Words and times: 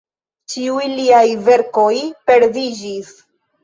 Ĉiuj 0.53 0.85
liaj 0.95 1.23
verkoj 1.51 1.95
perdiĝis. 2.29 3.19